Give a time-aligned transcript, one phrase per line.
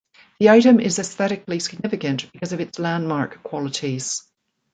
[0.39, 4.23] The item is aesthetically significant because of its landmark qualities.